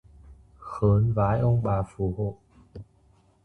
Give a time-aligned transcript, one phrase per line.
[0.59, 2.37] Khớn vái ông bà phù hộ